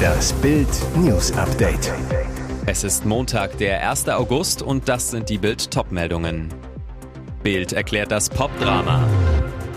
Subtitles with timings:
[0.00, 1.92] Das Bild News Update.
[2.66, 4.08] Es ist Montag, der 1.
[4.08, 6.48] August und das sind die Bild Topmeldungen.
[7.42, 9.02] Bild erklärt das Popdrama.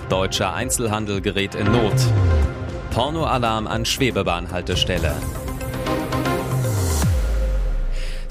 [0.09, 1.95] Deutscher Einzelhandel gerät in Not.
[2.91, 5.15] Pornoalarm an Schwebebahnhaltestelle.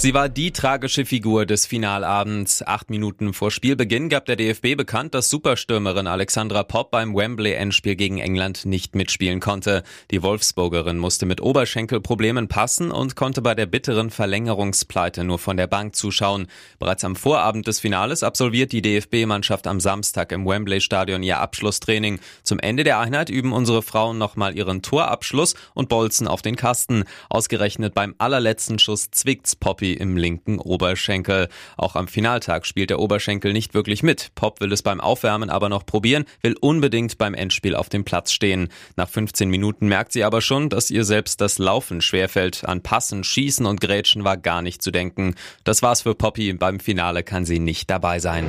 [0.02, 2.66] Sie war die tragische Figur des Finalabends.
[2.66, 8.18] Acht Minuten vor Spielbeginn gab der DFB bekannt, dass Superstürmerin Alexandra Popp beim Wembley-Endspiel gegen
[8.18, 9.84] England nicht mitspielen konnte.
[10.10, 15.68] Die Wolfsburgerin musste mit Oberschenkelproblemen passen und konnte bei der bitteren Verlängerungspleite nur von der
[15.68, 16.48] Bank zuschauen.
[16.80, 22.18] Bereits am Vorabend des Finales absolviert die DFB-Mannschaft am Samstag im Wembley-Stadion ihr Abschlusstraining.
[22.42, 27.04] Zum Ende der Einheit üben unsere Frauen nochmal ihren Torabschluss und bolzen auf den Kasten.
[27.30, 31.48] Ausgerechnet beim allerletzten Schuss zwickt's Poppy im linken Oberschenkel.
[31.76, 34.32] Auch am Finaltag spielt der Oberschenkel nicht wirklich mit.
[34.34, 38.32] Pop will es beim Aufwärmen aber noch probieren, will unbedingt beim Endspiel auf dem Platz
[38.32, 38.68] stehen.
[38.96, 42.64] Nach 15 Minuten merkt sie aber schon, dass ihr selbst das Laufen schwerfällt.
[42.64, 45.34] An Passen, Schießen und Grätschen war gar nicht zu denken.
[45.64, 46.52] Das war's für Poppy.
[46.54, 48.46] Beim Finale kann sie nicht dabei sein.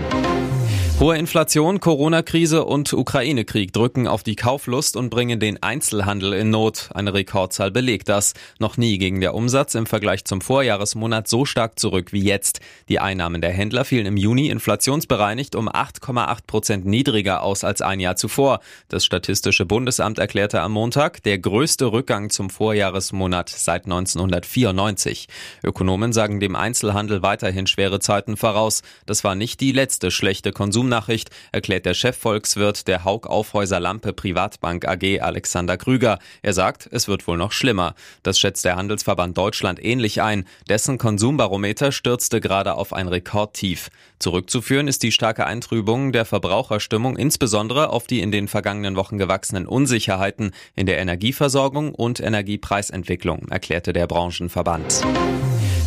[1.00, 6.92] Hohe Inflation, Corona-Krise und Ukraine-Krieg drücken auf die Kauflust und bringen den Einzelhandel in Not.
[6.94, 8.34] Eine Rekordzahl belegt das.
[8.60, 12.62] Noch nie ging der Umsatz im Vergleich zum Vorjahresmonat so stark zurück wie jetzt.
[12.90, 18.00] Die Einnahmen der Händler fielen im Juni inflationsbereinigt um 8,8 Prozent niedriger aus als ein
[18.00, 18.60] Jahr zuvor.
[18.88, 25.28] Das Statistische Bundesamt erklärte am Montag, der größte Rückgang zum Vorjahresmonat seit 1994.
[25.64, 28.84] Ökonomen sagen dem Einzelhandel weiterhin schwere Zeiten voraus.
[29.08, 34.14] Das war nicht die letzte schlechte Konsum Konsumnachricht erklärt der Chefvolkswirt der Haug Aufhäuser Lampe
[34.14, 36.20] Privatbank AG Alexander Krüger.
[36.44, 37.96] Er sagt, es wird wohl noch schlimmer.
[38.22, 40.46] Das schätzt der Handelsverband Deutschland ähnlich ein.
[40.70, 43.90] Dessen Konsumbarometer stürzte gerade auf ein Rekordtief.
[44.20, 49.66] Zurückzuführen ist die starke Eintrübung der Verbraucherstimmung insbesondere auf die in den vergangenen Wochen gewachsenen
[49.66, 55.02] Unsicherheiten in der Energieversorgung und Energiepreisentwicklung, erklärte der Branchenverband.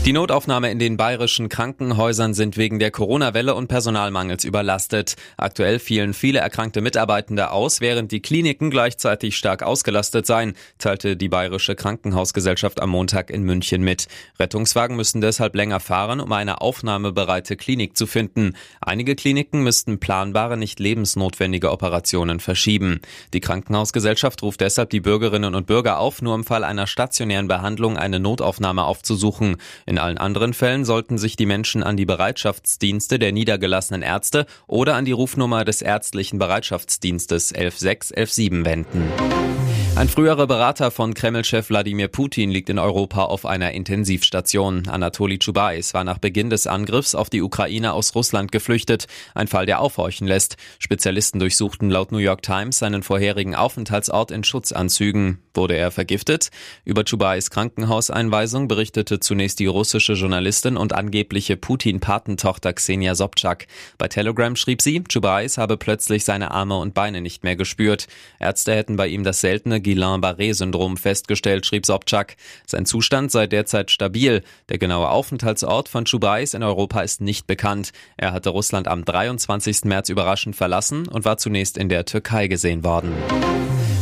[0.07, 5.17] Die Notaufnahme in den bayerischen Krankenhäusern sind wegen der Corona-Welle und Personalmangels überlastet.
[5.37, 11.28] Aktuell fielen viele erkrankte Mitarbeitende aus, während die Kliniken gleichzeitig stark ausgelastet seien, teilte die
[11.28, 14.06] bayerische Krankenhausgesellschaft am Montag in München mit.
[14.39, 18.55] Rettungswagen müssen deshalb länger fahren, um eine aufnahmebereite Klinik zu finden.
[18.81, 23.00] Einige Kliniken müssten planbare, nicht lebensnotwendige Operationen verschieben.
[23.33, 27.97] Die Krankenhausgesellschaft ruft deshalb die Bürgerinnen und Bürger auf, nur im Fall einer stationären Behandlung
[27.97, 29.56] eine Notaufnahme aufzusuchen.
[29.84, 34.45] In in allen anderen Fällen sollten sich die Menschen an die Bereitschaftsdienste der niedergelassenen Ärzte
[34.67, 39.66] oder an die Rufnummer des ärztlichen Bereitschaftsdienstes 11617 wenden.
[39.97, 44.89] Ein früherer Berater von Kreml-Chef Wladimir Putin liegt in Europa auf einer Intensivstation.
[44.89, 49.06] Anatoli Chubais war nach Beginn des Angriffs auf die Ukraine aus Russland geflüchtet.
[49.35, 50.59] Ein Fall, der aufhorchen lässt.
[50.79, 55.39] Spezialisten durchsuchten laut New York Times seinen vorherigen Aufenthaltsort in Schutzanzügen.
[55.55, 56.51] Wurde er vergiftet?
[56.85, 63.67] Über Chubais Krankenhauseinweisung berichtete zunächst die russische Journalistin und angebliche Putin-Patentochter Xenia Sobczak.
[63.97, 68.09] Bei Telegram schrieb sie, Chubais habe plötzlich seine Arme und Beine nicht mehr gespürt.
[68.39, 72.37] Ärzte hätten bei ihm das seltene Guillain-Barré-Syndrom festgestellt, schrieb Sobczak.
[72.67, 74.43] Sein Zustand sei derzeit stabil.
[74.69, 77.93] Der genaue Aufenthaltsort von Chubais in Europa ist nicht bekannt.
[78.17, 79.85] Er hatte Russland am 23.
[79.85, 83.13] März überraschend verlassen und war zunächst in der Türkei gesehen worden.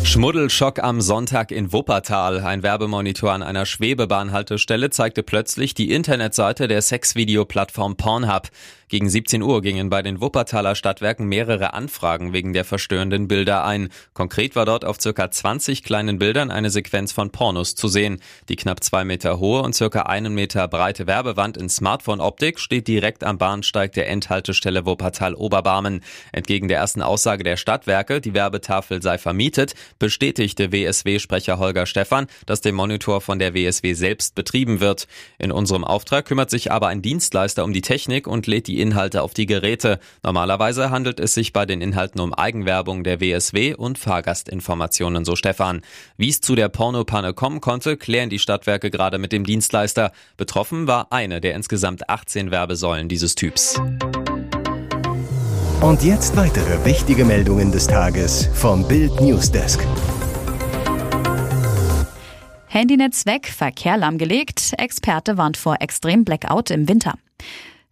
[0.05, 2.41] Schmuddelschock am Sonntag in Wuppertal.
[2.41, 8.51] Ein Werbemonitor an einer Schwebebahnhaltestelle zeigte plötzlich die Internetseite der Sexvideoplattform Pornhub.
[8.95, 13.89] Gegen 17 Uhr gingen bei den Wuppertaler Stadtwerken mehrere Anfragen wegen der verstörenden Bilder ein.
[14.13, 18.21] Konkret war dort auf circa 20 kleinen Bildern eine Sequenz von Pornos zu sehen.
[18.49, 23.25] Die knapp zwei Meter hohe und circa einen Meter breite Werbewand in Smartphone-Optik steht direkt
[23.25, 26.01] am Bahnsteig der Endhaltestelle Wuppertal-Oberbarmen.
[26.31, 32.61] Entgegen der ersten Aussage der Stadtwerke, die Werbetafel sei vermietet, bestätigte WSW-Sprecher Holger Stephan, dass
[32.61, 35.09] der Monitor von der WSW selbst betrieben wird.
[35.41, 39.23] In unserem Auftrag kümmert sich aber ein Dienstleister um die Technik und lädt die Inhalte
[39.23, 39.99] auf die Geräte.
[40.23, 45.81] Normalerweise handelt es sich bei den Inhalten um Eigenwerbung der WSW und Fahrgastinformationen, so Stefan.
[46.19, 50.13] Wie es zu der Pornopanne kommen konnte, klären die Stadtwerke gerade mit dem Dienstleister.
[50.37, 53.81] Betroffen war eine der insgesamt 18 Werbesäulen dieses Typs.
[55.81, 59.81] Und jetzt weitere wichtige Meldungen des Tages vom Bild Newsdesk.
[62.67, 64.75] Handynetz weg, Verkehr lahmgelegt.
[64.77, 67.15] Experte warnt vor extrem Blackout im Winter.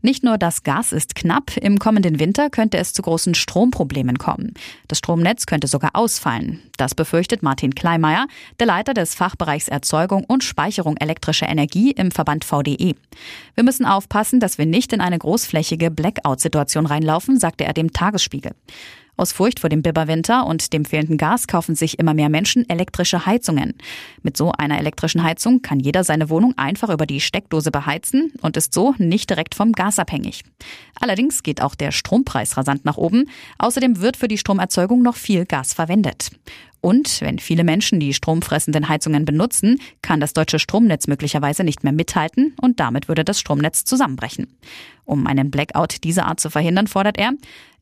[0.05, 4.53] Nicht nur das Gas ist knapp, im kommenden Winter könnte es zu großen Stromproblemen kommen.
[4.89, 6.61] Das Stromnetz könnte sogar ausfallen.
[6.77, 8.27] Das befürchtet Martin Kleimeyer,
[8.59, 12.97] der Leiter des Fachbereichs Erzeugung und Speicherung elektrischer Energie im Verband VDE.
[13.55, 18.53] Wir müssen aufpassen, dass wir nicht in eine großflächige Blackout-Situation reinlaufen, sagte er dem Tagesspiegel.
[19.19, 23.27] Aus Furcht vor dem Biberwinter und dem fehlenden Gas kaufen sich immer mehr Menschen elektrische
[23.27, 23.75] Heizungen.
[24.23, 28.57] Mit so einer elektrischen Heizung kann jeder seine Wohnung einfach über die Steckdose beheizen und
[28.57, 30.45] ist so nicht direkt vom Gas abhängig.
[30.99, 33.29] Allerdings geht auch der Strompreis rasant nach oben.
[33.59, 36.31] Außerdem wird für die Stromerzeugung noch viel Gas verwendet.
[36.83, 41.93] Und wenn viele Menschen die stromfressenden Heizungen benutzen, kann das deutsche Stromnetz möglicherweise nicht mehr
[41.93, 44.49] mithalten und damit würde das Stromnetz zusammenbrechen.
[45.05, 47.33] Um einen Blackout dieser Art zu verhindern, fordert er,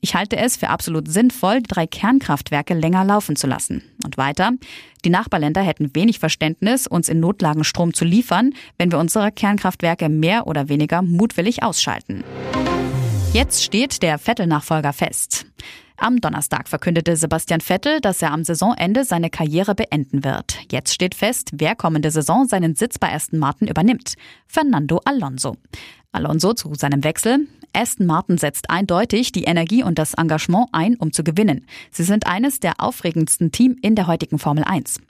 [0.03, 3.83] ich halte es für absolut sinnvoll, drei Kernkraftwerke länger laufen zu lassen.
[4.05, 4.53] Und weiter,
[5.05, 10.11] die Nachbarländer hätten wenig Verständnis, uns in Notlagen Strom zu liefern, wenn wir unsere Kernkraftwerke
[10.11, 12.23] mehr oder weniger mutwillig ausschalten.
[13.33, 15.47] Jetzt steht der Vettel-Nachfolger fest.
[16.03, 20.57] Am Donnerstag verkündete Sebastian Vettel, dass er am Saisonende seine Karriere beenden wird.
[20.73, 24.15] Jetzt steht fest, wer kommende Saison seinen Sitz bei Aston Martin übernimmt.
[24.47, 25.59] Fernando Alonso.
[26.13, 27.47] Alonso zu seinem Wechsel.
[27.73, 31.67] Aston Martin setzt eindeutig die Energie und das Engagement ein, um zu gewinnen.
[31.93, 35.01] Sie sind eines der aufregendsten Team in der heutigen Formel 1.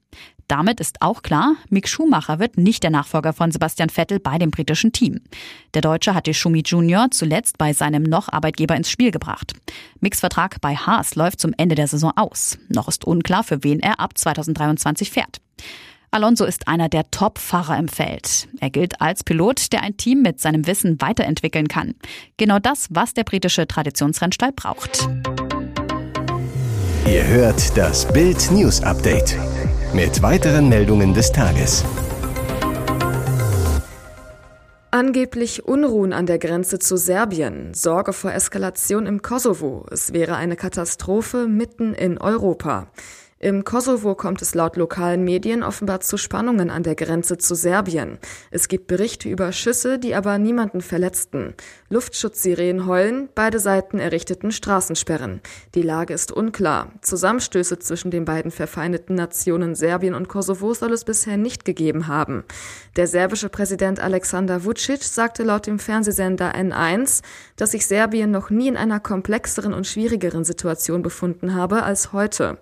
[0.47, 4.51] Damit ist auch klar, Mick Schumacher wird nicht der Nachfolger von Sebastian Vettel bei dem
[4.51, 5.21] britischen Team.
[5.75, 9.53] Der Deutsche hatte Schumi Junior zuletzt bei seinem noch Arbeitgeber ins Spiel gebracht.
[10.01, 12.59] Micks Vertrag bei Haas läuft zum Ende der Saison aus.
[12.69, 15.41] Noch ist unklar, für wen er ab 2023 fährt.
[16.13, 18.49] Alonso ist einer der Top-Fahrer im Feld.
[18.61, 21.95] Er gilt als Pilot, der ein Team mit seinem Wissen weiterentwickeln kann.
[22.37, 25.09] Genau das, was der britische Traditionsrennstall braucht.
[27.07, 29.37] Ihr hört das Bild News Update
[29.95, 31.85] mit weiteren Meldungen des Tages.
[34.91, 39.87] Angeblich Unruhen an der Grenze zu Serbien, Sorge vor Eskalation im Kosovo.
[39.93, 42.89] Es wäre eine Katastrophe mitten in Europa.
[43.43, 48.19] Im Kosovo kommt es laut lokalen Medien offenbar zu Spannungen an der Grenze zu Serbien.
[48.51, 51.55] Es gibt Berichte über Schüsse, die aber niemanden verletzten.
[51.89, 55.41] Luftschutzsirenen heulen, beide Seiten errichteten Straßensperren.
[55.75, 56.93] Die Lage ist unklar.
[57.01, 62.45] Zusammenstöße zwischen den beiden verfeindeten Nationen Serbien und Kosovo soll es bisher nicht gegeben haben.
[62.97, 67.23] Der serbische Präsident Alexander Vucic sagte laut dem Fernsehsender N1,
[67.57, 72.59] dass sich Serbien noch nie in einer komplexeren und schwierigeren Situation befunden habe als heute.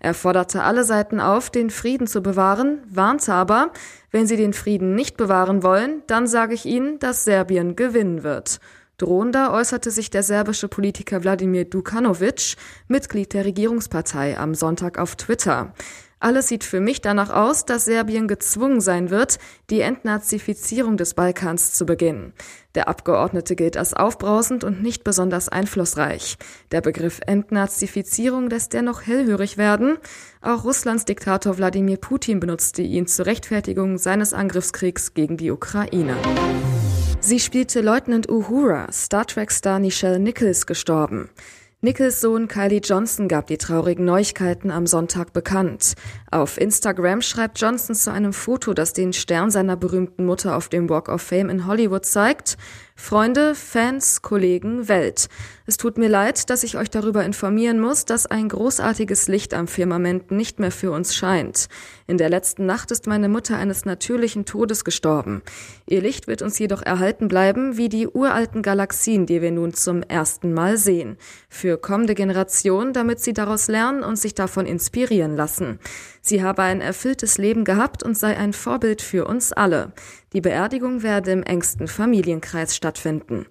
[0.00, 3.70] Er forderte alle Seiten auf, den Frieden zu bewahren, warnte aber,
[4.10, 8.60] wenn sie den Frieden nicht bewahren wollen, dann sage ich ihnen, dass Serbien gewinnen wird.
[8.96, 12.56] Drohender äußerte sich der serbische Politiker Wladimir Dukanovic,
[12.88, 15.74] Mitglied der Regierungspartei, am Sonntag auf Twitter.
[16.22, 19.38] Alles sieht für mich danach aus, dass Serbien gezwungen sein wird,
[19.70, 22.34] die Entnazifizierung des Balkans zu beginnen.
[22.74, 26.36] Der Abgeordnete gilt als aufbrausend und nicht besonders einflussreich.
[26.72, 29.96] Der Begriff Entnazifizierung lässt dennoch hellhörig werden.
[30.42, 36.16] Auch Russlands Diktator Wladimir Putin benutzte ihn zur Rechtfertigung seines Angriffskriegs gegen die Ukraine.
[37.20, 41.30] Sie spielte Leutnant Uhura, Star Trek-Star Nichelle Nichols, gestorben.
[41.82, 45.94] Nichols Sohn Kylie Johnson gab die traurigen Neuigkeiten am Sonntag bekannt.
[46.30, 50.90] Auf Instagram schreibt Johnson zu einem Foto, das den Stern seiner berühmten Mutter auf dem
[50.90, 52.58] Walk of Fame in Hollywood zeigt,
[53.00, 55.28] Freunde, Fans, Kollegen, Welt.
[55.66, 59.68] Es tut mir leid, dass ich euch darüber informieren muss, dass ein großartiges Licht am
[59.68, 61.68] Firmament nicht mehr für uns scheint.
[62.06, 65.42] In der letzten Nacht ist meine Mutter eines natürlichen Todes gestorben.
[65.86, 70.02] Ihr Licht wird uns jedoch erhalten bleiben, wie die uralten Galaxien, die wir nun zum
[70.02, 71.16] ersten Mal sehen.
[71.48, 75.80] Für kommende Generationen, damit sie daraus lernen und sich davon inspirieren lassen.
[76.20, 79.92] Sie habe ein erfülltes Leben gehabt und sei ein Vorbild für uns alle.
[80.32, 83.46] Die Beerdigung werde im engsten Familienkreis stattfinden.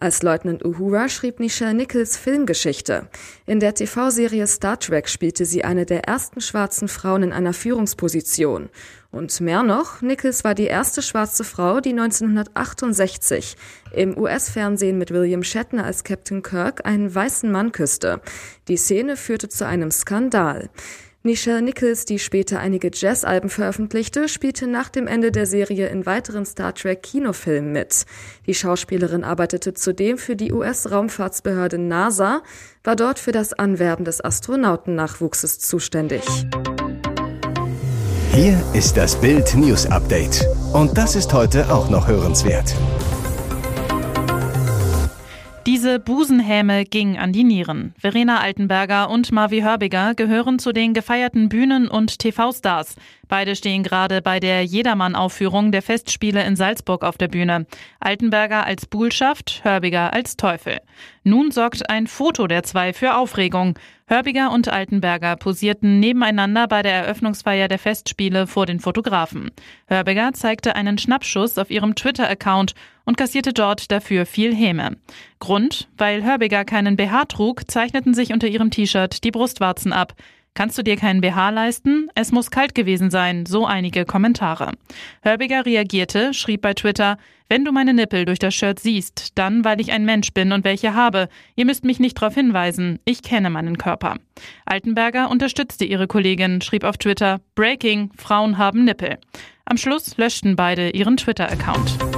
[0.00, 3.08] Als Leutnant Uhura schrieb Nichelle Nichols Filmgeschichte.
[3.46, 8.68] In der TV-Serie Star Trek spielte sie eine der ersten schwarzen Frauen in einer Führungsposition.
[9.10, 13.56] Und mehr noch, Nichols war die erste schwarze Frau, die 1968
[13.92, 18.20] im US-Fernsehen mit William Shatner als Captain Kirk einen weißen Mann küsste.
[18.68, 20.68] Die Szene führte zu einem Skandal.
[21.24, 26.46] Nichelle Nichols, die später einige Jazzalben veröffentlichte, spielte nach dem Ende der Serie in weiteren
[26.46, 28.04] Star Trek Kinofilmen mit.
[28.46, 32.42] Die Schauspielerin arbeitete zudem für die US-Raumfahrtsbehörde NASA,
[32.84, 36.22] war dort für das Anwerben des Astronautennachwuchses zuständig.
[38.32, 40.46] Hier ist das Bild News Update.
[40.72, 42.76] Und das ist heute auch noch hörenswert.
[45.68, 47.92] Diese Busenhäme ging an die Nieren.
[47.98, 52.96] Verena Altenberger und Marvi Hörbiger gehören zu den gefeierten Bühnen- und TV-Stars.
[53.28, 57.66] Beide stehen gerade bei der Jedermann-Aufführung der Festspiele in Salzburg auf der Bühne.
[58.00, 60.78] Altenberger als Buhlschaft, Hörbiger als Teufel.
[61.22, 63.78] Nun sorgt ein Foto der zwei für Aufregung.
[64.06, 69.50] Hörbiger und Altenberger posierten nebeneinander bei der Eröffnungsfeier der Festspiele vor den Fotografen.
[69.86, 72.74] Hörbiger zeigte einen Schnappschuss auf ihrem Twitter-Account
[73.08, 74.98] und kassierte dort dafür viel Häme.
[75.38, 80.12] Grund, weil Hörbiger keinen BH trug, zeichneten sich unter ihrem T-Shirt die Brustwarzen ab.
[80.52, 82.10] Kannst du dir keinen BH leisten?
[82.14, 84.72] Es muss kalt gewesen sein, so einige Kommentare.
[85.22, 87.16] Hörbiger reagierte, schrieb bei Twitter,
[87.48, 90.64] wenn du meine Nippel durch das Shirt siehst, dann weil ich ein Mensch bin und
[90.64, 91.30] welche habe.
[91.56, 94.16] Ihr müsst mich nicht darauf hinweisen, ich kenne meinen Körper.
[94.66, 99.16] Altenberger unterstützte ihre Kollegin, schrieb auf Twitter, Breaking, Frauen haben Nippel.
[99.64, 102.17] Am Schluss löschten beide ihren Twitter-Account.